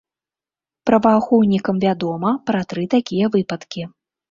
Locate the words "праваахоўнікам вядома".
0.89-2.33